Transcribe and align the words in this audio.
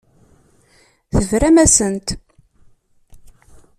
Tebram-asent. 1.13 2.07